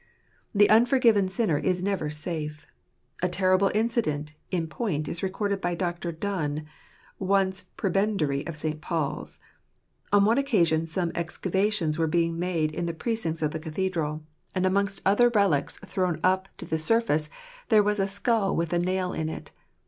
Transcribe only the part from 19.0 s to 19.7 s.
in it.